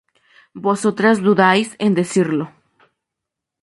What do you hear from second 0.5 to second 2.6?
vosotras dudáis en decirlo